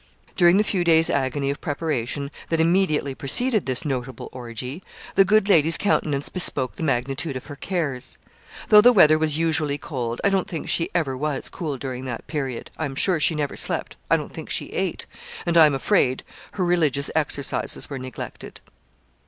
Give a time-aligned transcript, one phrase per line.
[0.35, 4.81] During the few days' agony of preparation that immediately preceded this notable orgie,
[5.13, 8.17] the good lady's countenance bespoke the magnitude of her cares.
[8.69, 12.25] Though the weather was usually cold, I don't think she ever was cool during that
[12.25, 15.05] period I am sure she never slept I don't think she ate
[15.45, 16.23] and I am afraid
[16.53, 18.59] her religious exercises were neglected.